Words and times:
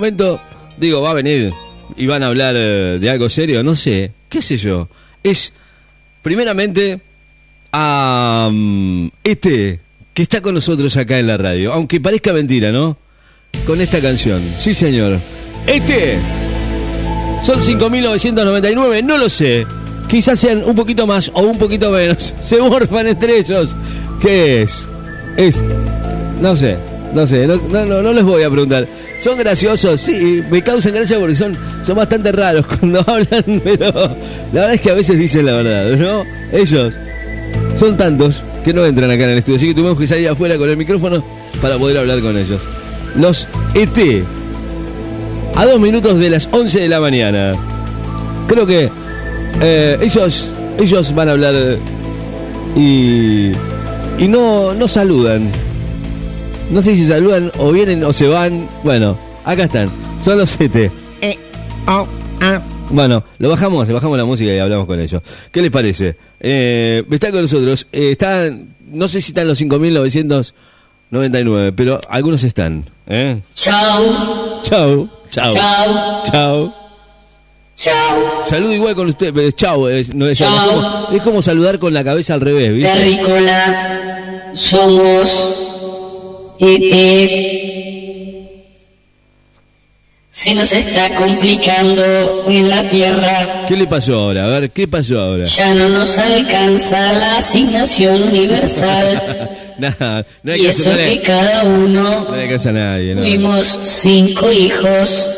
momento, 0.00 0.40
digo, 0.76 1.02
va 1.02 1.10
a 1.10 1.14
venir 1.14 1.52
y 1.96 2.06
van 2.06 2.22
a 2.22 2.28
hablar 2.28 2.54
eh, 2.56 3.00
de 3.00 3.10
algo 3.10 3.28
serio, 3.28 3.64
no 3.64 3.74
sé, 3.74 4.12
qué 4.28 4.40
sé 4.40 4.56
yo. 4.56 4.88
Es, 5.24 5.52
primeramente, 6.22 7.00
a 7.72 8.48
mm, 8.48 9.08
este 9.24 9.80
que 10.14 10.22
está 10.22 10.40
con 10.40 10.54
nosotros 10.54 10.96
acá 10.96 11.18
en 11.18 11.26
la 11.26 11.36
radio, 11.36 11.72
aunque 11.72 12.00
parezca 12.00 12.32
mentira, 12.32 12.70
¿no? 12.70 12.96
Con 13.66 13.80
esta 13.80 14.00
canción, 14.00 14.40
sí 14.56 14.72
señor. 14.72 15.18
Este, 15.66 16.20
son 17.42 17.58
5.999, 17.58 19.02
no 19.02 19.18
lo 19.18 19.28
sé. 19.28 19.66
Quizás 20.08 20.38
sean 20.38 20.62
un 20.62 20.76
poquito 20.76 21.08
más 21.08 21.28
o 21.34 21.40
un 21.40 21.58
poquito 21.58 21.90
menos. 21.90 22.36
Se 22.40 22.58
morfan 22.58 23.08
entre 23.08 23.38
ellos. 23.38 23.74
¿Qué 24.20 24.62
es? 24.62 24.88
Es, 25.36 25.60
no 26.40 26.54
sé, 26.54 26.76
no 27.14 27.26
sé, 27.26 27.46
no, 27.46 27.56
no, 27.56 28.02
no, 28.02 28.12
les 28.12 28.24
voy 28.24 28.42
a 28.42 28.50
preguntar. 28.50 28.86
Son 29.20 29.36
graciosos, 29.36 30.00
sí, 30.00 30.42
me 30.50 30.62
causan 30.62 30.94
gracia 30.94 31.18
porque 31.18 31.34
son, 31.34 31.56
son 31.82 31.96
bastante 31.96 32.32
raros 32.32 32.66
cuando 32.78 33.00
hablan, 33.00 33.60
pero 33.64 33.92
la 34.52 34.60
verdad 34.60 34.74
es 34.74 34.80
que 34.80 34.90
a 34.90 34.94
veces 34.94 35.18
dicen 35.18 35.46
la 35.46 35.52
verdad, 35.52 35.96
¿no? 35.96 36.24
Ellos 36.52 36.94
son 37.74 37.96
tantos 37.96 38.42
que 38.64 38.72
no 38.72 38.84
entran 38.84 39.10
acá 39.10 39.24
en 39.24 39.30
el 39.30 39.38
estudio, 39.38 39.56
así 39.56 39.68
que 39.68 39.74
tuvimos 39.74 39.98
que 39.98 40.06
salir 40.06 40.28
afuera 40.28 40.56
con 40.58 40.68
el 40.68 40.76
micrófono 40.76 41.24
para 41.60 41.76
poder 41.78 41.98
hablar 41.98 42.20
con 42.20 42.36
ellos. 42.36 42.66
Los 43.16 43.48
ET, 43.74 44.24
a 45.56 45.66
dos 45.66 45.80
minutos 45.80 46.18
de 46.18 46.30
las 46.30 46.48
11 46.50 46.80
de 46.80 46.88
la 46.88 47.00
mañana. 47.00 47.52
Creo 48.46 48.66
que 48.66 48.90
eh, 49.60 49.98
ellos, 50.00 50.50
ellos 50.78 51.14
van 51.14 51.28
a 51.28 51.32
hablar 51.32 51.54
y, 52.76 53.50
y 54.18 54.28
no, 54.28 54.74
no 54.74 54.86
saludan. 54.86 55.50
No 56.70 56.82
sé 56.82 56.94
si 56.96 57.06
saludan 57.06 57.50
o 57.58 57.72
vienen 57.72 58.04
o 58.04 58.12
se 58.12 58.26
van. 58.28 58.68
Bueno, 58.82 59.16
acá 59.44 59.64
están. 59.64 59.90
Son 60.22 60.36
los 60.38 60.50
7. 60.50 60.90
Eh, 61.22 61.36
oh, 61.86 62.06
ah. 62.40 62.60
Bueno, 62.90 63.22
lo 63.38 63.50
bajamos, 63.50 63.86
le 63.86 63.92
bajamos 63.94 64.16
la 64.16 64.24
música 64.24 64.52
y 64.52 64.58
hablamos 64.58 64.86
con 64.86 64.98
ellos. 65.00 65.22
¿Qué 65.52 65.60
les 65.62 65.70
parece? 65.70 66.16
Eh, 66.40 67.04
está 67.10 67.30
con 67.30 67.42
nosotros. 67.42 67.86
Eh, 67.92 68.12
están, 68.12 68.74
no 68.90 69.08
sé 69.08 69.20
si 69.20 69.32
están 69.32 69.46
los 69.48 69.60
5.999, 69.60 71.72
pero 71.76 72.00
algunos 72.08 72.42
están. 72.44 72.84
¿eh? 73.06 73.38
Chau, 73.54 74.14
Chau, 74.62 75.08
chau, 75.30 75.52
chau, 75.54 76.22
chau. 76.24 76.74
chau. 77.76 78.44
Saludo 78.46 78.72
igual 78.72 78.94
con 78.94 79.08
usted. 79.08 79.36
eh, 79.36 79.52
Chau, 79.52 79.86
es, 79.88 80.14
no, 80.14 80.26
es, 80.26 80.38
Chau. 80.38 80.54
es 80.56 80.62
como, 80.72 81.08
es 81.12 81.22
como 81.22 81.42
saludar 81.42 81.78
con 81.78 81.92
la 81.92 82.02
cabeza 82.04 82.32
al 82.34 82.40
revés, 82.40 82.72
¿viste? 82.72 82.88
Terrícola, 82.90 84.50
somos. 84.54 85.67
Se 90.30 90.54
nos 90.54 90.72
está 90.72 91.14
complicando 91.16 92.44
en 92.48 92.68
la 92.68 92.88
Tierra. 92.88 93.64
¿Qué 93.66 93.76
le 93.76 93.86
pasó 93.86 94.14
ahora? 94.14 94.44
A 94.44 94.48
ver, 94.60 94.70
¿qué 94.70 94.86
pasó 94.86 95.18
ahora? 95.18 95.46
Ya 95.46 95.74
no 95.74 95.88
nos 95.88 96.16
alcanza 96.18 97.12
la 97.12 97.38
asignación 97.38 98.22
universal. 98.24 99.48
Nada, 99.78 100.26
no 100.42 100.52
hay 100.52 100.62
y 100.62 100.66
eso 100.66 100.90
que 100.94 101.20
cada 101.24 101.62
uno 101.64 102.26
No 102.28 102.34
le 102.36 102.54
a 102.54 102.72
nadie, 102.72 103.14
¿no? 103.14 103.20
tuvimos 103.22 103.68
cinco 103.84 104.50
hijos 104.52 105.30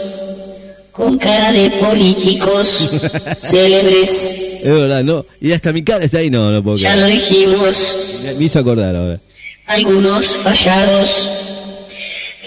con 0.93 1.19
cara 1.19 1.53
de 1.53 1.71
políticos 1.73 2.89
célebres. 3.39 4.61
Es 4.65 4.69
verdad, 4.73 5.03
no. 5.03 5.25
Y 5.41 5.53
hasta 5.53 5.73
mi 5.73 5.83
cara 5.83 6.05
está 6.05 6.19
ahí, 6.19 6.31
no, 6.31 6.51
no 6.51 6.63
puedo 6.63 6.77
Ya 6.79 6.93
creer. 6.93 7.07
lo 7.09 7.15
dijimos. 7.15 8.21
Me- 8.25 8.35
Me 8.35 8.45
hizo 8.45 8.59
acordar 8.59 8.97
ahora. 8.97 9.19
Algunos 9.71 10.37
fallados 10.39 11.31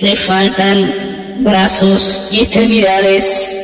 le 0.01 0.13
faltan 0.13 1.37
brazos 1.39 2.27
y 2.33 2.41
extremidades, 2.41 3.55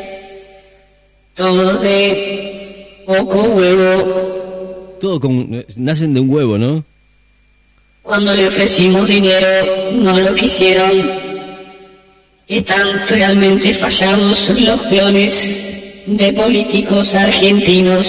todos 1.33 1.81
de 1.81 3.03
poco 3.05 3.41
huevo. 3.41 4.95
Todo 5.01 5.19
con, 5.19 5.65
nacen 5.75 6.13
de 6.13 6.21
un 6.21 6.29
huevo, 6.29 6.57
¿no? 6.57 6.85
Cuando 8.01 8.33
le 8.33 8.47
ofrecimos 8.47 9.09
dinero, 9.09 9.47
no 9.91 10.17
lo 10.17 10.33
quisieron. 10.35 10.93
Están 12.47 13.09
realmente 13.09 13.73
fallados 13.73 14.57
los 14.57 14.81
clones 14.83 16.05
de 16.07 16.31
políticos 16.31 17.13
argentinos. 17.13 18.05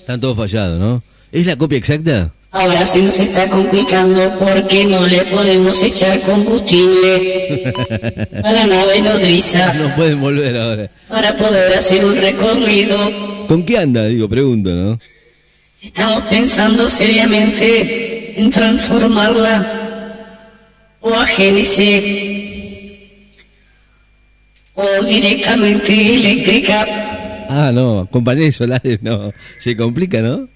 Están 0.00 0.18
todos 0.22 0.38
fallados, 0.38 0.78
¿no? 0.78 1.02
¿Es 1.32 1.44
la 1.44 1.54
copia 1.56 1.76
exacta? 1.76 2.32
Ahora 2.50 2.86
se 2.86 3.02
nos 3.02 3.20
está 3.20 3.46
complicando 3.48 4.36
porque 4.38 4.84
no 4.86 5.06
le 5.06 5.22
podemos 5.26 5.82
echar 5.82 6.18
combustible 6.22 7.72
a 8.42 8.52
la 8.52 8.66
nave 8.66 9.02
nodriza 9.02 9.72
No 9.74 9.94
pueden 9.94 10.18
volver 10.20 10.56
ahora. 10.56 10.90
para 11.08 11.36
poder 11.36 11.74
hacer 11.74 12.02
un 12.04 12.16
recorrido. 12.16 12.96
¿Con 13.48 13.64
qué 13.64 13.76
anda? 13.78 14.06
Digo, 14.06 14.28
pregunto, 14.30 14.74
¿no? 14.74 14.98
Estamos 15.82 16.24
pensando 16.24 16.88
seriamente 16.88 18.40
en 18.40 18.50
transformarla 18.50 19.84
o 21.00 21.14
a 21.14 21.26
génesis 21.26 22.02
o 24.74 25.04
directamente 25.04 26.14
eléctrica. 26.14 27.46
Ah, 27.50 27.70
no, 27.74 28.08
con 28.10 28.24
paneles 28.24 28.56
solares 28.56 29.02
no. 29.02 29.32
Se 29.58 29.76
complica, 29.76 30.20
¿no? 30.22 30.48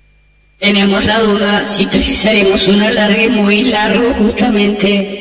Tenemos 0.63 1.05
la 1.05 1.19
duda 1.19 1.67
si 1.67 1.87
precisaremos 1.87 2.69
un 2.69 2.81
alargue 2.81 3.29
muy 3.29 3.65
largo 3.65 4.15
justamente 4.15 5.19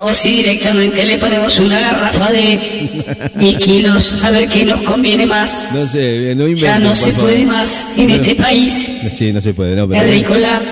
o 0.00 0.14
si 0.14 0.30
directamente 0.30 1.04
le 1.04 1.18
ponemos 1.18 1.58
una 1.60 1.80
garrafa 1.80 2.30
de 2.30 3.30
mil 3.34 3.58
kilos 3.58 4.16
a 4.24 4.30
ver 4.30 4.48
qué 4.48 4.64
nos 4.64 4.80
conviene 4.82 5.26
más. 5.26 5.68
No 5.74 5.86
sé, 5.86 6.34
no 6.34 6.46
Ya 6.48 6.78
no 6.78 6.94
se 6.94 7.12
favor. 7.12 7.30
puede 7.30 7.44
más 7.44 7.98
en 7.98 8.08
este 8.10 8.34
país. 8.36 8.72
Sí, 9.18 9.32
no 9.34 9.40
se 9.42 9.52
puede, 9.52 9.76
no, 9.76 9.86
pero... 9.88 10.00
Agrícola, 10.00 10.62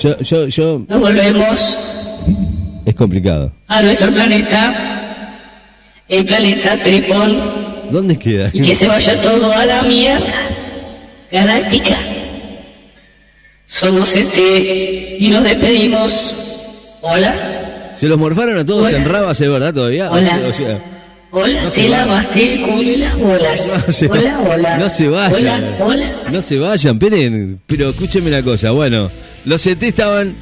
Yo, 0.00 0.16
yo, 0.20 0.46
yo... 0.46 0.82
nos 0.88 1.00
volvemos 1.00 1.76
Es 2.84 2.94
complicado. 2.94 3.50
a 3.66 3.82
nuestro 3.82 4.12
planeta, 4.12 5.40
el 6.08 6.24
planeta 6.26 6.80
Tripón, 6.80 7.36
¿Dónde 7.90 8.16
queda? 8.18 8.50
y 8.52 8.60
que 8.60 8.74
se 8.74 8.86
vaya 8.86 9.20
todo 9.20 9.52
a 9.52 9.64
la 9.66 9.82
mierda 9.82 10.45
galáctica. 11.30 11.96
Somos 13.66 14.14
este 14.14 15.16
y 15.18 15.28
nos 15.30 15.42
despedimos. 15.44 16.42
Hola, 17.02 17.92
¿Se 17.94 18.08
los 18.08 18.18
morfaron 18.18 18.58
a 18.58 18.64
todos 18.66 18.88
Hola. 18.88 18.98
en 18.98 19.04
rabas, 19.08 19.40
es 19.40 19.48
verdad, 19.50 19.72
todavía? 19.72 20.10
Hola. 20.10 20.40
O 20.48 20.52
sea, 20.52 20.80
hola, 21.30 21.62
No 21.62 21.70
se 21.70 21.82
te 21.82 21.88
va. 21.88 21.98
lavaste 21.98 22.52
el 22.54 22.62
culo 22.62 22.82
y 22.82 22.96
las 22.96 23.16
bolas. 23.16 23.84
No 23.86 23.92
se- 23.92 24.06
hola, 24.06 24.40
hola. 24.40 24.78
no 24.78 24.88
se 24.90 25.08
vayan. 25.08 25.64
Hola, 25.80 25.84
hola. 25.84 26.22
No 26.32 26.42
se 26.42 26.58
vayan, 26.58 26.94
esperen, 26.96 27.60
pero 27.66 27.90
escúchenme 27.90 28.28
una 28.28 28.42
cosa, 28.42 28.70
bueno, 28.72 29.10
los 29.46 29.62
CT 29.62 29.82
estaban 29.84 30.34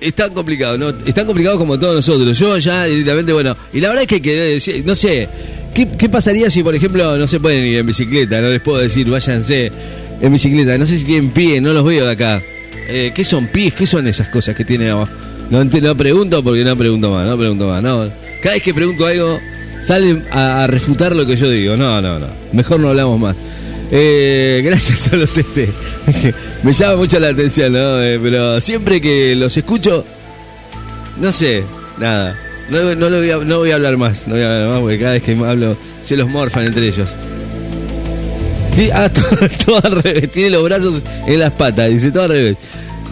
están 0.00 0.32
complicados, 0.32 0.78
¿no? 0.78 0.90
Están 1.06 1.26
complicados 1.26 1.58
como 1.58 1.78
todos 1.78 1.94
nosotros. 1.96 2.38
Yo 2.38 2.56
ya 2.58 2.84
directamente, 2.84 3.32
bueno, 3.32 3.56
y 3.72 3.80
la 3.80 3.88
verdad 3.88 4.02
es 4.02 4.08
que, 4.08 4.22
que 4.22 4.82
no 4.84 4.94
sé, 4.94 5.28
¿qué, 5.74 5.88
qué 5.88 6.08
pasaría 6.08 6.48
si, 6.50 6.62
por 6.62 6.74
ejemplo, 6.74 7.16
no 7.16 7.26
se 7.28 7.40
pueden 7.40 7.64
ir 7.64 7.78
en 7.78 7.86
bicicleta? 7.86 8.40
No 8.40 8.48
les 8.48 8.60
puedo 8.60 8.78
decir, 8.78 9.08
váyanse 9.10 9.70
en 10.20 10.32
bicicleta. 10.32 10.76
No 10.78 10.86
sé 10.86 10.98
si 10.98 11.04
tienen 11.04 11.30
pie, 11.30 11.60
no 11.60 11.72
los 11.72 11.84
veo 11.84 12.06
de 12.06 12.12
acá. 12.12 12.42
Eh, 12.88 13.12
¿Qué 13.14 13.24
son 13.24 13.46
pies? 13.48 13.74
¿Qué 13.74 13.86
son 13.86 14.06
esas 14.06 14.28
cosas 14.28 14.54
que 14.54 14.64
tienen 14.64 14.90
abajo? 14.90 15.12
No, 15.50 15.64
no 15.64 15.96
pregunto 15.96 16.42
porque 16.42 16.64
no 16.64 16.76
pregunto 16.76 17.10
más, 17.10 17.26
no 17.26 17.36
pregunto 17.36 17.68
más. 17.68 17.82
No. 17.82 18.08
Cada 18.42 18.54
vez 18.54 18.62
que 18.62 18.74
pregunto 18.74 19.06
algo, 19.06 19.38
salen 19.80 20.24
a, 20.30 20.66
refutar 20.66 21.14
lo 21.14 21.26
que 21.26 21.36
yo 21.36 21.50
digo. 21.50 21.76
No, 21.76 22.00
no, 22.00 22.18
no. 22.18 22.26
Mejor 22.52 22.80
no 22.80 22.88
hablamos 22.88 23.18
más. 23.18 23.36
Eh, 23.90 24.60
gracias 24.64 25.08
a 25.12 25.16
los 25.16 25.36
este. 25.36 25.70
Me 26.62 26.72
llama 26.72 26.96
mucho 26.96 27.18
la 27.18 27.28
atención, 27.28 27.72
¿no? 27.72 28.02
Eh, 28.02 28.18
pero 28.22 28.60
siempre 28.60 29.00
que 29.00 29.34
los 29.34 29.56
escucho, 29.56 30.04
no 31.18 31.32
sé, 31.32 31.64
nada. 31.98 32.36
No, 32.70 32.94
no, 32.94 33.08
voy 33.08 33.30
a, 33.30 33.38
no 33.38 33.58
voy 33.58 33.70
a 33.70 33.76
hablar 33.76 33.96
más, 33.96 34.28
no 34.28 34.34
voy 34.34 34.42
a 34.42 34.52
hablar 34.52 34.68
más 34.68 34.80
porque 34.80 34.98
cada 34.98 35.12
vez 35.12 35.22
que 35.22 35.32
hablo 35.32 35.74
se 36.04 36.16
los 36.18 36.28
morfan 36.28 36.64
entre 36.64 36.86
ellos. 36.86 37.14
Ti- 38.78 38.90
Ah, 38.92 39.10
todo, 39.66 39.80
al 39.84 40.02
revés, 40.02 40.30
tiene 40.30 40.50
los 40.50 40.62
brazos 40.62 41.02
en 41.26 41.40
las 41.40 41.52
patas, 41.52 41.90
dice 41.90 42.12
todo 42.12 42.22
al 42.24 42.30
revés. 42.30 42.56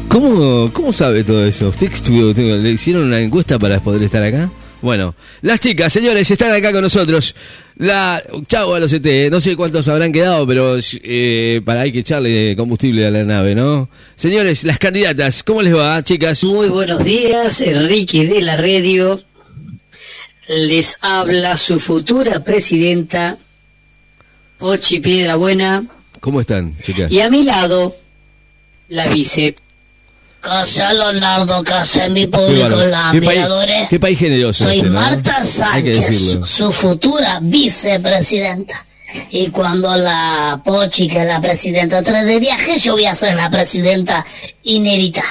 ¿Cómo, 0.08 0.70
cómo 0.72 0.92
sabe 0.92 1.24
todo 1.24 1.44
eso? 1.44 1.68
¿Usted 1.70 1.92
estuvo, 1.92 2.32
le 2.32 2.70
hicieron 2.70 3.02
una 3.04 3.18
encuesta 3.20 3.58
para 3.58 3.80
poder 3.80 4.02
estar 4.04 4.22
acá? 4.22 4.48
Bueno, 4.80 5.16
las 5.42 5.58
chicas, 5.58 5.92
señores, 5.92 6.30
están 6.30 6.52
acá 6.52 6.70
con 6.70 6.82
nosotros. 6.82 7.34
La 7.78 8.22
chau 8.46 8.74
a 8.74 8.78
los 8.78 8.92
ET, 8.92 9.30
no 9.32 9.40
sé 9.40 9.56
cuántos 9.56 9.88
habrán 9.88 10.12
quedado, 10.12 10.46
pero 10.46 10.76
eh, 11.02 11.60
para 11.64 11.80
hay 11.80 11.90
que 11.90 11.98
echarle 12.00 12.54
combustible 12.56 13.04
a 13.04 13.10
la 13.10 13.24
nave, 13.24 13.56
¿no? 13.56 13.88
Señores, 14.14 14.62
las 14.62 14.78
candidatas, 14.78 15.42
¿cómo 15.42 15.62
les 15.62 15.74
va, 15.74 16.00
chicas? 16.04 16.44
Muy 16.44 16.68
buenos 16.68 17.02
días, 17.02 17.60
Enrique 17.60 18.26
de 18.28 18.40
la 18.42 18.56
Radio. 18.56 19.20
Les 20.48 20.96
habla 21.00 21.56
su 21.56 21.80
futura 21.80 22.44
presidenta, 22.44 23.36
Pochi 24.58 25.00
Piedrabuena, 25.00 25.84
¿Cómo 26.20 26.40
están, 26.40 26.74
chicas? 26.82 27.10
y 27.12 27.20
a 27.20 27.28
mi 27.30 27.42
lado, 27.42 27.94
la 28.88 29.08
vice 29.08 29.54
Casa 30.40 30.92
Leonardo, 30.92 31.62
casa 31.64 32.08
mi 32.08 32.22
Qué 32.22 32.28
público, 32.28 32.68
país, 32.76 32.94
admiradores. 32.94 33.88
qué 33.88 33.98
país 33.98 34.18
generoso. 34.18 34.64
Soy 34.64 34.76
este, 34.78 34.88
¿no? 34.90 35.00
Marta 35.00 35.42
Sánchez, 35.42 36.38
su 36.44 36.70
futura 36.72 37.40
vicepresidenta. 37.42 38.86
Y 39.30 39.48
cuando 39.48 39.92
la 39.96 40.60
Pochi, 40.64 41.08
que 41.08 41.20
es 41.20 41.26
la 41.26 41.40
presidenta, 41.40 41.98
entre 41.98 42.24
de 42.24 42.38
viaje, 42.38 42.78
yo 42.78 42.92
voy 42.92 43.06
a 43.06 43.14
ser 43.14 43.34
la 43.34 43.50
presidenta 43.50 44.24
inédita. 44.62 45.22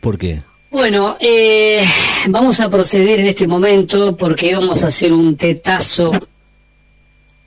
¿Por 0.00 0.18
qué? 0.18 0.40
Bueno, 0.70 1.16
eh, 1.20 1.84
vamos 2.28 2.58
a 2.60 2.68
proceder 2.68 3.20
en 3.20 3.28
este 3.28 3.46
momento 3.46 4.16
porque 4.16 4.54
vamos 4.54 4.82
a 4.82 4.88
hacer 4.88 5.12
un 5.12 5.36
tetazo 5.36 6.10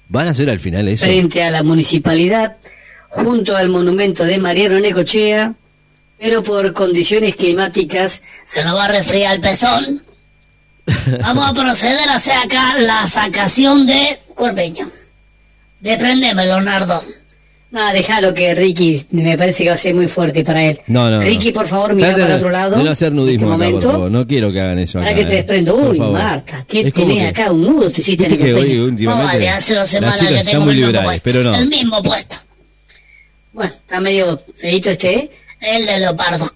¿Van 0.10 0.28
a 0.28 0.32
hacer 0.32 0.50
al 0.50 0.60
final 0.60 0.88
eso? 0.88 1.06
frente 1.06 1.44
a 1.44 1.50
la 1.50 1.64
municipalidad 1.64 2.58
junto 3.10 3.56
al 3.56 3.70
monumento 3.70 4.24
de 4.24 4.38
Mariano 4.38 4.80
Necochea, 4.80 5.54
pero 6.20 6.44
por 6.44 6.74
condiciones 6.74 7.36
climáticas 7.36 8.24
Se 8.46 8.64
nos 8.64 8.76
va 8.76 8.86
a 8.86 8.88
resfriar 8.90 9.36
el 9.36 9.42
pezón. 9.42 10.04
Vamos 11.22 11.50
a 11.50 11.54
proceder 11.54 12.08
a 12.10 12.16
hacer 12.16 12.36
acá 12.38 12.78
la 12.78 13.06
sacación 13.08 13.86
de 13.86 14.20
cuerpeño. 14.36 14.88
Desprendeme, 15.82 16.46
Leonardo. 16.46 17.04
Nada, 17.70 17.92
déjalo 17.92 18.34
que 18.34 18.56
Ricky 18.56 19.06
me 19.12 19.38
parece 19.38 19.64
que 19.64 19.70
va 19.70 19.76
a 19.76 19.78
ser 19.78 19.94
muy 19.94 20.08
fuerte 20.08 20.44
para 20.46 20.64
él. 20.64 20.80
No, 20.88 21.10
no. 21.10 21.18
no. 21.18 21.22
Ricky, 21.22 21.52
por 21.52 21.68
favor, 21.68 21.94
mira 21.94 22.14
para 22.14 22.36
otro 22.38 22.50
lado. 22.50 22.82
No 22.82 22.90
hacer 22.90 23.12
nudismo 23.12 23.48
en 23.48 23.54
acá, 23.54 23.66
este 23.68 23.82
por 23.82 23.92
favor. 23.92 24.12
No 24.12 24.26
quiero 24.26 24.52
que 24.54 24.62
hagan 24.62 24.80
eso 24.80 25.00
Para 25.00 25.12
acá, 25.12 25.20
que 25.20 25.26
te 25.26 25.34
eh. 25.34 25.36
desprendo. 25.38 25.76
Por 25.76 25.90
Uy. 25.90 26.00
Marta, 26.00 26.66
¿qué 26.68 26.92
tenés 26.92 27.18
que- 27.18 27.28
acá? 27.28 27.52
Un 27.52 27.62
nudo 27.64 27.92
te 27.92 28.00
hiciste 28.00 28.26
en 28.26 28.38
que 28.38 28.44
hoy 28.46 28.52
cuerpeño. 28.54 28.80
No, 28.80 28.86
últimamente 28.86 29.34
vale, 29.34 29.50
hace 29.50 29.74
dos 29.74 29.82
las 29.82 29.90
semanas 29.90 30.20
chicas 30.20 30.46
que 30.46 30.52
tengo 30.52 30.64
muy 30.64 30.72
el 30.74 30.78
mismo 30.78 30.88
liberales, 30.92 31.22
puesto. 31.22 31.40
pero 31.40 31.44
no. 31.52 31.56
El 31.58 31.68
mismo 31.68 32.02
puesto. 32.04 32.36
Bueno, 33.52 33.72
está 33.74 34.00
medio 34.00 34.42
feito 34.56 34.90
este, 34.92 35.14
¿eh? 35.16 35.32
El 35.60 35.86
de 35.86 36.00
leopardo. 36.00 36.50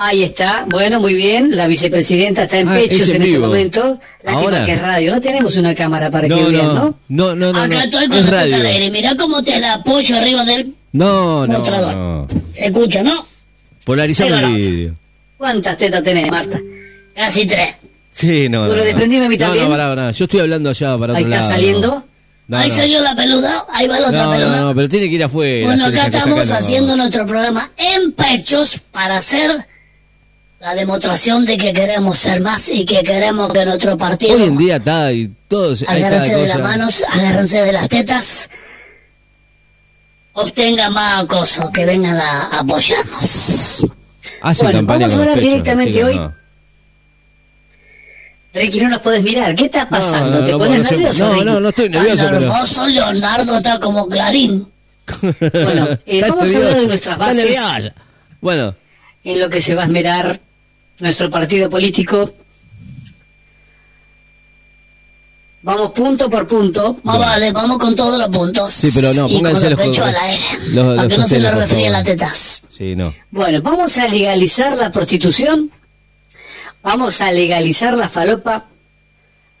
Ahí 0.00 0.22
está, 0.22 0.64
bueno, 0.68 1.00
muy 1.00 1.14
bien. 1.14 1.56
La 1.56 1.66
vicepresidenta 1.66 2.44
está 2.44 2.58
en 2.58 2.68
Ah, 2.68 2.74
pechos 2.74 3.00
es 3.00 3.10
en 3.10 3.16
en, 3.16 3.22
este 3.22 3.38
momento. 3.40 3.98
Lástima 4.22 4.40
Ahora. 4.40 4.64
que 4.64 4.72
es 4.74 4.80
radio. 4.82 5.10
No 5.12 5.20
tenemos 5.20 5.56
una 5.56 5.74
cámara 5.74 6.08
para 6.10 6.28
que 6.28 6.34
No, 6.34 6.46
vean, 6.48 6.66
no, 6.66 6.74
¿no? 6.74 6.94
no, 7.08 7.34
no, 7.34 7.52
no, 7.52 7.58
Acá 7.62 7.74
no. 7.74 7.80
estoy 7.82 8.08
con 8.08 8.18
Es 8.18 8.24
el 8.24 8.30
radio. 8.30 8.54
al 8.56 8.66
aire. 8.66 8.90
Mirá 8.92 9.16
cómo 9.16 9.42
te 9.42 9.58
la 9.58 9.74
apoyo 9.74 10.16
arriba 10.16 10.44
del 10.44 10.72
No, 10.92 11.46
no, 11.48 11.58
mostrador. 11.58 11.94
no. 11.94 12.28
Se 12.54 12.66
escucha, 12.66 13.02
¿no? 13.02 13.26
Polarizame 13.84 14.32
Ahí 14.34 14.44
el 14.44 14.56
vídeo. 14.56 14.94
¿Cuántas 15.36 15.76
tetas 15.76 16.02
tenés, 16.02 16.30
Marta? 16.30 16.60
Casi 17.16 17.44
tres. 17.46 17.76
Sí, 18.12 18.48
no, 18.48 18.60
Bueno, 18.60 18.74
no, 18.74 18.78
no. 18.80 18.84
desprendime 18.84 19.26
a 19.26 19.28
mí 19.28 19.36
No, 19.36 19.46
también. 19.46 19.64
No, 19.64 19.70
pará, 19.70 19.88
pará. 19.88 20.10
Yo 20.12 20.24
estoy 20.26 20.40
hablando 20.40 20.70
allá 20.70 20.96
para 20.98 21.14
Ahí 21.16 21.24
otro 21.24 21.34
está 21.34 21.40
lado. 21.48 21.48
saliendo. 21.60 22.04
No, 22.46 22.56
Ahí 22.56 22.68
no. 22.70 22.74
salió 22.76 23.02
la 23.02 23.14
peluda, 23.14 23.64
ahí 23.72 23.86
va 23.88 24.00
la 24.00 24.08
otra 24.08 24.24
No, 24.24 24.30
peluda. 24.32 24.56
no, 24.60 24.66
no, 24.68 24.74
pero 24.74 24.88
tiene 24.88 25.08
que 25.08 25.14
ir 25.16 25.24
afuera. 25.24 25.66
bueno, 25.66 25.84
acá 25.86 26.06
estamos 26.06 26.38
acá, 26.38 26.50
no. 26.60 26.64
haciendo 26.64 26.96
nuestro 26.96 27.26
programa 27.26 27.70
en 27.76 28.12
pechos 28.12 28.80
para 28.90 29.18
hacer 29.18 29.66
la 30.60 30.74
demostración 30.74 31.44
de 31.44 31.56
que 31.56 31.72
queremos 31.72 32.18
ser 32.18 32.40
más 32.40 32.68
y 32.70 32.84
que 32.84 33.02
queremos 33.02 33.52
que 33.52 33.64
nuestro 33.64 33.96
partido 33.96 34.34
Hoy 34.34 34.42
en 34.44 34.56
día 34.58 34.76
está 34.76 35.12
y 35.12 35.30
todos. 35.46 35.84
agárrense 35.86 36.34
de 36.34 36.48
las 36.48 36.58
manos, 36.60 37.04
agárrense 37.08 37.62
de 37.62 37.72
las 37.72 37.88
tetas, 37.88 38.50
obtenga 40.32 40.90
más 40.90 41.22
acoso, 41.24 41.70
que 41.72 41.84
vengan 41.84 42.16
a 42.16 42.58
apoyarnos. 42.58 43.84
Hacen 44.40 44.66
Bueno, 44.66 44.78
campaña 44.80 45.06
vamos 45.06 45.16
a 45.16 45.20
hablar 45.20 45.40
directamente 45.40 45.92
chicos, 45.92 46.08
hoy. 46.08 46.16
no. 46.16 46.34
Ricky, 48.54 48.80
no 48.80 48.88
nos 48.88 49.00
podés 49.00 49.22
mirar. 49.22 49.54
¿Qué 49.54 49.66
está 49.66 49.88
pasando? 49.88 50.30
No, 50.30 50.40
no, 50.40 50.44
¿Te 50.46 50.52
pones 50.52 50.90
nervioso? 50.90 51.24
no, 51.26 51.32
Ricky? 51.34 51.44
no, 51.44 51.60
no 51.60 51.68
estoy 51.68 51.88
nervioso, 51.90 52.24
pero. 52.30 52.86
Leonardo 52.88 53.58
está 53.58 53.78
como 53.78 54.08
Clarín. 54.08 54.66
Bueno, 55.22 55.88
eh, 56.04 56.20
vamos 56.28 56.52
a 56.52 56.56
hablar 56.58 56.76
de 56.76 56.86
nuestras 56.86 57.16
bases. 57.18 57.92
Bueno, 58.40 58.74
en 59.24 59.40
lo 59.40 59.48
que 59.48 59.60
se 59.60 59.74
va 59.74 59.82
a 59.82 59.86
esmerar 59.86 60.40
nuestro 61.00 61.30
partido 61.30 61.68
político. 61.70 62.32
Vamos 65.62 65.90
punto 65.92 66.30
por 66.30 66.46
punto. 66.46 66.96
Más 67.02 67.18
vale, 67.18 67.52
vamos 67.52 67.78
con 67.78 67.94
todos 67.96 68.18
los 68.18 68.28
puntos. 68.28 68.72
Sí, 68.72 68.90
pero 68.94 69.12
no, 69.12 69.28
y 69.28 69.34
pónganse 69.34 69.74
con 69.74 69.86
los 69.88 69.98
los 69.98 70.06
al 70.06 70.16
aire. 70.16 70.44
los- 70.68 70.86
para 70.96 71.02
los 71.02 71.12
que 71.12 71.18
no 71.18 71.26
se 71.28 71.40
nos 71.40 71.54
refríen 71.56 71.92
las 71.92 72.04
tetas. 72.04 72.62
sí, 72.68 72.94
no. 72.96 73.14
Bueno, 73.30 73.60
vamos 73.60 73.98
a 73.98 74.06
legalizar 74.06 74.76
la 74.76 74.92
prostitución, 74.92 75.70
vamos 76.82 77.20
a 77.20 77.32
legalizar 77.32 77.94
la 77.94 78.08
falopa, 78.08 78.66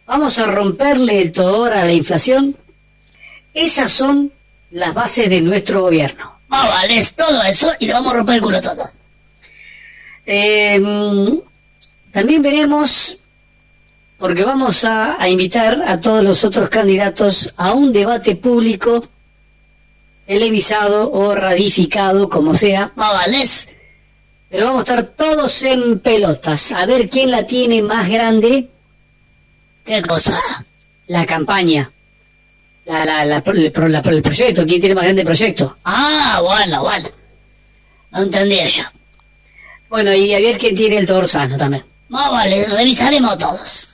vamos 0.06 0.38
a 0.38 0.46
romperle 0.46 1.20
el 1.20 1.32
todor 1.32 1.72
a 1.72 1.84
la 1.84 1.92
inflación. 1.92 2.56
Esas 3.52 3.90
son 3.90 4.32
las 4.70 4.94
bases 4.94 5.28
de 5.28 5.40
nuestro 5.40 5.80
gobierno. 5.82 6.38
Más 6.46 6.68
vale, 6.68 6.96
es 6.98 7.12
todo 7.12 7.42
eso 7.42 7.72
y 7.80 7.86
le 7.86 7.92
vamos 7.92 8.12
a 8.12 8.16
romper 8.18 8.36
el 8.36 8.40
culo 8.40 8.62
todo. 8.62 8.88
Eh, 10.30 10.78
también 12.12 12.42
veremos, 12.42 13.16
porque 14.18 14.44
vamos 14.44 14.84
a, 14.84 15.20
a 15.20 15.26
invitar 15.26 15.82
a 15.86 15.98
todos 16.00 16.22
los 16.22 16.44
otros 16.44 16.68
candidatos 16.68 17.54
a 17.56 17.72
un 17.72 17.94
debate 17.94 18.36
público, 18.36 19.08
televisado 20.26 21.10
o 21.10 21.34
radificado, 21.34 22.28
como 22.28 22.52
sea, 22.52 22.92
es 23.40 23.70
pero 24.50 24.66
vamos 24.66 24.80
a 24.80 24.82
estar 24.94 25.04
todos 25.16 25.62
en 25.62 25.98
pelotas, 26.00 26.72
a 26.72 26.84
ver 26.86 27.08
quién 27.08 27.30
la 27.30 27.46
tiene 27.46 27.80
más 27.82 28.08
grande, 28.08 28.68
qué 29.84 30.02
cosa. 30.02 30.38
la 31.06 31.24
campaña, 31.24 31.90
la, 32.84 33.04
la, 33.06 33.24
la- 33.24 33.42
la- 33.46 34.00
el 34.00 34.22
proyecto, 34.22 34.66
quién 34.66 34.80
tiene 34.80 34.94
más 34.94 35.04
grande 35.04 35.22
el 35.22 35.26
proyecto. 35.26 35.78
Ah, 35.84 36.40
bueno, 36.44 36.82
bueno. 36.82 37.08
No 38.12 38.22
entendía 38.22 38.66
yo. 38.66 38.82
Bueno, 39.88 40.12
y 40.14 40.34
a 40.34 40.38
ver 40.38 40.58
quién 40.58 40.76
tiene 40.76 40.98
el 40.98 41.06
toro 41.06 41.26
sano 41.26 41.56
también. 41.56 41.84
Más 42.08 42.30
vale, 42.30 42.64
revisaremos 42.66 43.38
todos. 43.38 43.88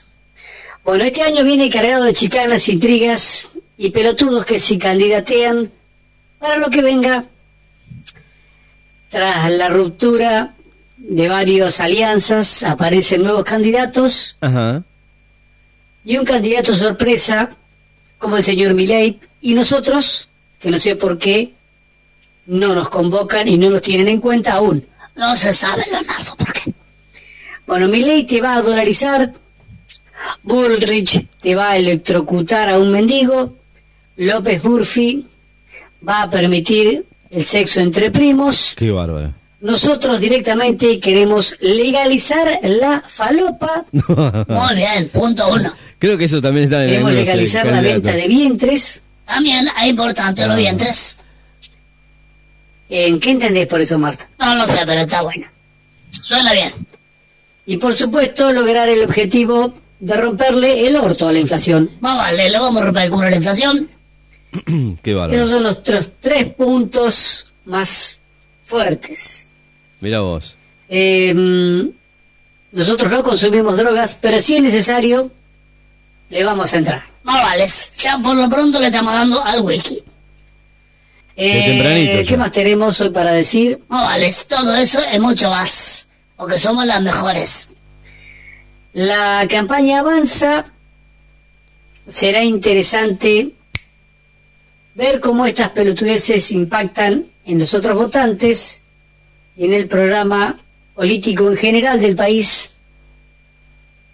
Bueno, 0.84 1.04
este 1.04 1.22
año 1.22 1.44
viene 1.44 1.70
cargado 1.70 2.04
de 2.04 2.12
chicanas, 2.12 2.68
intrigas 2.68 3.48
y 3.76 3.90
pelotudos 3.90 4.44
que 4.44 4.58
se 4.58 4.78
candidatean 4.78 5.70
para 6.38 6.56
lo 6.56 6.68
que 6.70 6.82
venga. 6.82 7.24
Tras 9.08 9.50
la 9.50 9.68
ruptura 9.68 10.54
de 10.96 11.28
varias 11.28 11.80
alianzas, 11.80 12.62
aparecen 12.64 13.22
nuevos 13.22 13.44
candidatos 13.44 14.36
Ajá. 14.40 14.82
y 16.04 16.16
un 16.16 16.24
candidato 16.24 16.74
sorpresa, 16.74 17.50
como 18.18 18.36
el 18.36 18.44
señor 18.44 18.74
Milei, 18.74 19.20
y 19.40 19.54
nosotros, 19.54 20.28
que 20.58 20.70
no 20.70 20.78
sé 20.78 20.96
por 20.96 21.18
qué, 21.18 21.52
no 22.46 22.74
nos 22.74 22.88
convocan 22.88 23.48
y 23.48 23.56
no 23.56 23.70
nos 23.70 23.82
tienen 23.82 24.08
en 24.08 24.20
cuenta 24.20 24.54
aún. 24.54 24.86
No 25.16 25.36
se 25.36 25.52
sabe, 25.52 25.84
Leonardo, 25.90 26.36
por 26.36 26.52
qué. 26.52 26.72
Bueno, 27.66 27.88
Milei 27.88 28.24
te 28.26 28.40
va 28.40 28.56
a 28.56 28.62
dolarizar, 28.62 29.32
Bullrich 30.42 31.26
te 31.40 31.54
va 31.54 31.70
a 31.70 31.76
electrocutar 31.76 32.68
a 32.70 32.78
un 32.78 32.90
mendigo, 32.92 33.56
López 34.16 34.62
Murphy 34.64 35.26
va 36.06 36.22
a 36.22 36.30
permitir 36.30 37.04
el 37.30 37.46
sexo 37.46 37.80
entre 37.80 38.10
primos, 38.10 38.74
Qué 38.76 38.90
bárbaro. 38.90 39.32
nosotros 39.60 40.20
directamente 40.20 41.00
queremos 41.00 41.56
legalizar 41.60 42.58
la 42.62 43.02
falopa, 43.06 43.84
Muy 44.48 44.74
bien, 44.76 45.08
punto 45.08 45.48
uno. 45.48 45.72
Creo 45.98 46.18
que 46.18 46.24
eso 46.24 46.40
también 46.42 46.64
está 46.64 46.78
en 46.78 46.82
el 46.84 46.90
queremos 46.90 47.12
legalizar 47.12 47.66
la 47.66 47.80
venta 47.80 48.12
de 48.12 48.28
vientres. 48.28 49.00
También 49.24 49.66
es 49.82 49.88
importante 49.88 50.42
Ah. 50.42 50.48
los 50.48 50.56
vientres. 50.56 51.16
¿En 52.90 53.18
qué 53.18 53.30
entendés 53.30 53.66
por 53.66 53.80
eso, 53.80 53.98
Marta? 53.98 54.28
No 54.44 54.54
lo 54.54 54.66
sé, 54.66 54.80
pero 54.84 55.00
está 55.00 55.22
bueno. 55.22 55.46
Suena 56.10 56.52
bien. 56.52 56.72
Y 57.66 57.78
por 57.78 57.94
supuesto 57.94 58.52
lograr 58.52 58.88
el 58.88 59.02
objetivo 59.02 59.72
de 60.00 60.16
romperle 60.16 60.86
el 60.86 60.96
orto 60.96 61.28
a 61.28 61.32
la 61.32 61.38
inflación. 61.38 61.90
Más 62.00 62.16
vale, 62.16 62.50
le 62.50 62.58
vamos 62.58 62.82
a 62.82 62.84
romper 62.84 63.04
el 63.04 63.10
culo 63.10 63.26
a 63.26 63.30
la 63.30 63.36
inflación. 63.36 63.88
Qué 65.02 65.14
bárbaro. 65.14 65.34
Esos 65.34 65.50
son 65.50 65.62
nuestros 65.62 66.10
tres 66.20 66.46
puntos 66.54 67.52
más 67.64 68.18
fuertes. 68.64 69.48
Mira 70.00 70.20
vos. 70.20 70.56
Eh, 70.88 71.32
mm, 71.34 71.88
nosotros 72.72 73.10
no 73.10 73.24
consumimos 73.24 73.76
drogas, 73.76 74.18
pero 74.20 74.40
si 74.40 74.56
es 74.56 74.62
necesario, 74.62 75.30
le 76.28 76.44
vamos 76.44 76.72
a 76.74 76.76
entrar. 76.76 77.04
Más 77.22 77.42
vale, 77.42 77.66
ya 77.96 78.18
por 78.18 78.36
lo 78.36 78.48
pronto 78.48 78.78
le 78.78 78.88
estamos 78.88 79.14
dando 79.14 79.42
al 79.42 79.60
wiki. 79.62 80.02
Eh, 81.36 82.22
¿Qué 82.22 82.24
ya. 82.24 82.36
más 82.36 82.52
tenemos 82.52 83.00
hoy 83.00 83.10
para 83.10 83.32
decir? 83.32 83.80
Más 83.88 84.04
vale, 84.04 84.32
todo 84.48 84.76
eso 84.76 85.00
es 85.02 85.20
mucho 85.20 85.50
más. 85.50 86.08
Porque 86.36 86.58
somos 86.58 86.86
las 86.86 87.02
mejores. 87.02 87.68
La 88.92 89.46
campaña 89.48 90.00
avanza. 90.00 90.66
Será 92.06 92.42
interesante 92.44 93.52
ver 94.94 95.20
cómo 95.20 95.46
estas 95.46 95.70
pelotudeces 95.70 96.52
impactan 96.52 97.26
en 97.46 97.58
los 97.58 97.74
otros 97.74 97.96
votantes 97.96 98.82
y 99.56 99.64
en 99.64 99.74
el 99.74 99.88
programa 99.88 100.56
político 100.94 101.50
en 101.50 101.56
general 101.56 102.00
del 102.00 102.14
país. 102.14 102.70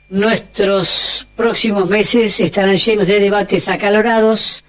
Nuestros 0.09 1.27
próximos 1.37 1.89
meses 1.89 2.41
estarán 2.41 2.77
llenos 2.77 3.07
de 3.07 3.21
debates 3.21 3.69
acalorados 3.69 4.65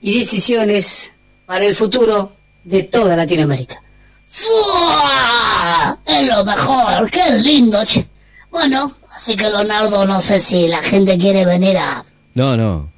y 0.00 0.18
decisiones 0.18 1.13
para 1.46 1.64
el 1.66 1.74
futuro 1.74 2.32
de 2.64 2.84
toda 2.84 3.16
Latinoamérica. 3.16 3.80
¡Fua! 4.26 5.98
Es 6.04 6.26
lo 6.28 6.44
mejor, 6.44 7.10
qué 7.10 7.30
lindo, 7.38 7.84
che. 7.84 8.06
Bueno, 8.50 8.96
así 9.12 9.36
que 9.36 9.44
Leonardo, 9.44 10.06
no 10.06 10.20
sé 10.20 10.40
si 10.40 10.68
la 10.68 10.82
gente 10.82 11.18
quiere 11.18 11.44
venir 11.44 11.76
a, 11.76 12.04
No, 12.34 12.56
no. 12.56 12.90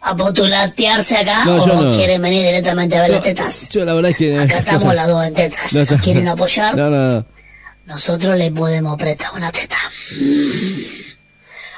a 0.00 0.16
potulatearse 0.16 1.18
acá 1.18 1.44
No, 1.44 1.56
o 1.56 1.66
yo 1.66 1.74
no. 1.80 1.96
quieren 1.96 2.22
venir 2.22 2.42
directamente 2.44 2.96
a 2.96 3.02
ver 3.02 3.10
las 3.10 3.22
tetas. 3.22 3.68
Yo 3.70 3.84
la 3.84 3.94
verdad 3.94 4.10
es 4.12 4.16
que... 4.16 4.38
Acá 4.38 4.58
estamos 4.58 4.82
cosas- 4.84 4.96
las 4.96 5.08
dos 5.08 5.24
en 5.26 5.34
tetas. 5.34 5.72
No, 5.72 5.84
¿Nos 5.84 6.00
quieren 6.02 6.28
apoyar? 6.28 6.76
No, 6.76 6.90
no, 6.90 7.08
no. 7.08 7.26
Nosotros 7.86 8.36
les 8.38 8.50
podemos 8.52 8.96
prestar 8.96 9.34
una 9.34 9.52
teta. 9.52 9.76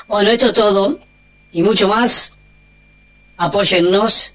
Bueno, 0.07 0.31
esto 0.31 0.47
es 0.47 0.53
todo 0.53 1.01
y 1.53 1.63
mucho 1.63 1.89
más. 1.89 2.33
Apóyennos. 3.37 4.33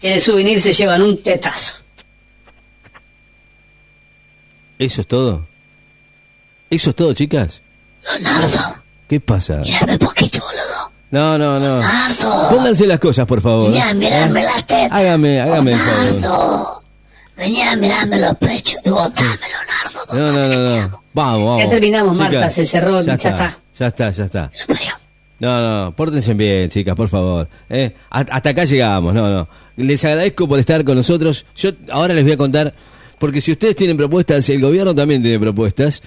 Que 0.00 0.14
de 0.14 0.20
souvenir 0.20 0.60
se 0.60 0.72
llevan 0.72 1.02
un 1.02 1.22
tetazo. 1.22 1.74
¿Eso 4.78 5.00
es 5.02 5.06
todo? 5.06 5.46
¿Eso 6.70 6.90
es 6.90 6.96
todo, 6.96 7.12
chicas? 7.12 7.60
Leonardo, 8.18 8.76
¿Qué 9.08 9.20
pasa? 9.20 9.56
mírame 9.56 9.98
poquito, 9.98 10.38
boludo. 10.40 10.90
No, 11.10 11.36
no, 11.36 11.58
no. 11.58 11.80
Leonardo, 11.80 12.48
Pónganse 12.50 12.86
las 12.86 12.98
cosas, 13.00 13.26
por 13.26 13.40
favor. 13.42 13.66
venía 13.66 13.88
a 13.90 13.94
mirarme 13.94 14.40
¿Eh? 14.40 14.44
las 14.44 14.66
tetas. 14.66 14.92
Hágame, 14.92 15.40
hágame 15.40 15.72
el 15.72 15.78
favor. 15.78 16.04
Leonardo, 16.04 16.82
venía 17.36 17.70
a 17.72 17.76
mirarme 17.76 18.18
los 18.20 18.36
pechos 18.38 18.80
y 18.84 18.88
botame, 18.90 19.28
Leonardo. 19.28 20.14
No, 20.14 20.32
no, 20.32 20.48
no, 20.48 20.88
no. 20.88 21.02
Vamos, 21.12 21.44
vamos. 21.44 21.58
Ya 21.64 21.68
terminamos, 21.68 22.16
Marta, 22.18 22.36
Chicas, 22.36 22.54
se 22.54 22.64
cerró, 22.66 23.00
ya 23.02 23.16
Ya 23.18 23.28
está. 23.30 23.30
está, 23.30 23.58
ya 23.74 23.86
está, 23.88 24.10
ya 24.12 24.24
está. 24.24 24.50
No, 25.40 25.60
no, 25.86 25.96
pórtense 25.96 26.34
bien, 26.34 26.68
chicas, 26.68 26.94
por 26.94 27.08
favor. 27.08 27.48
¿eh? 27.68 27.94
Ha- 28.10 28.20
Hasta 28.30 28.50
acá 28.50 28.64
llegamos, 28.64 29.14
no, 29.14 29.30
no. 29.30 29.48
Les 29.76 30.04
agradezco 30.04 30.46
por 30.46 30.58
estar 30.58 30.84
con 30.84 30.96
nosotros. 30.96 31.46
Yo 31.56 31.70
ahora 31.90 32.12
les 32.14 32.22
voy 32.24 32.32
a 32.32 32.36
contar, 32.36 32.74
porque 33.18 33.40
si 33.40 33.52
ustedes 33.52 33.74
tienen 33.74 33.96
propuestas, 33.96 34.48
el 34.50 34.60
gobierno 34.60 34.94
también 34.94 35.22
tiene 35.22 35.40
propuestas. 35.40 36.02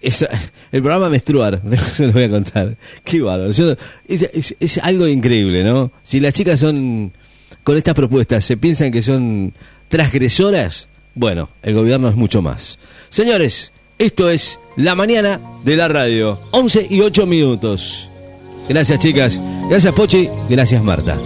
Es, 0.00 0.22
el 0.72 0.82
programa 0.82 1.10
Menstruar, 1.10 1.60
se 1.92 2.04
los 2.06 2.14
voy 2.14 2.22
a 2.24 2.30
contar. 2.30 2.76
Qué 3.02 3.20
bárbaro. 3.20 3.50
Es- 3.50 4.54
es 4.60 4.78
algo 4.78 5.08
increíble, 5.08 5.64
¿no? 5.64 5.90
Si 6.04 6.20
las 6.20 6.32
chicas 6.34 6.60
son, 6.60 7.12
con 7.64 7.76
estas 7.76 7.94
propuestas, 7.94 8.44
se 8.44 8.56
piensan 8.56 8.92
que 8.92 9.02
son 9.02 9.52
transgresoras, 9.88 10.86
bueno, 11.16 11.48
el 11.62 11.74
gobierno 11.74 12.08
es 12.08 12.14
mucho 12.14 12.40
más. 12.42 12.78
Señores, 13.08 13.72
esto 13.98 14.30
es 14.30 14.60
La 14.76 14.94
Mañana 14.94 15.40
de 15.64 15.74
la 15.76 15.88
Radio, 15.88 16.38
11 16.52 16.86
y 16.90 17.00
8 17.00 17.26
minutos. 17.26 18.10
Gracias 18.68 18.98
chicas, 18.98 19.40
gracias 19.68 19.94
Pochi, 19.94 20.28
gracias 20.48 20.82
Marta. 20.82 21.18